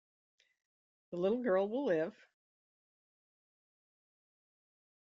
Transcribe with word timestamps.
The 1.11 1.17
little 1.17 1.43
girl 1.43 1.69
will 1.69 1.85
live. 1.85 2.15